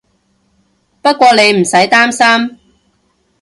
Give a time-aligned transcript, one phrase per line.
[1.03, 2.57] 不過你唔使擔心